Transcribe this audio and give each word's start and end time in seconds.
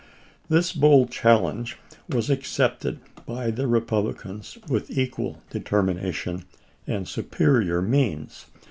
This 0.49 0.73
bold 0.73 1.11
challenge 1.11 1.77
was 2.09 2.31
accepted 2.31 2.99
by 3.27 3.51
the 3.51 3.67
Repub 3.67 4.05
licans 4.05 4.57
with 4.67 4.89
equal 4.97 5.43
determination 5.51 6.45
and 6.87 7.07
superior 7.07 7.83
means. 7.83 8.47